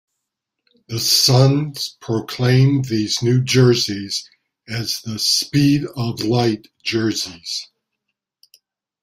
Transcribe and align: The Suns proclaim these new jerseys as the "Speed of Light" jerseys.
The 0.87 0.97
Suns 0.97 1.95
proclaim 1.99 2.81
these 2.81 3.21
new 3.21 3.39
jerseys 3.39 4.27
as 4.67 4.99
the 5.03 5.19
"Speed 5.19 5.83
of 5.95 6.21
Light" 6.21 6.69
jerseys. 6.83 7.67